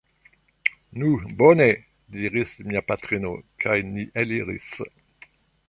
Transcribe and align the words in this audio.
Nu 1.01 1.09
bone! 1.41 1.67
diris 2.15 2.55
mia 2.71 2.83
patrino, 2.87 3.35
kaj 3.65 3.77
ni 3.91 4.09
eliris. 4.23 4.75